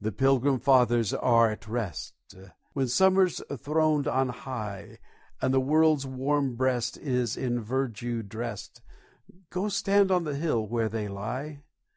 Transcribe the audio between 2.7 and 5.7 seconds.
When summer's throned on high, And the